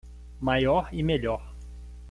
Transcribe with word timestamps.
Maior 0.41 0.87
e 0.91 1.03
melhor 1.03 1.53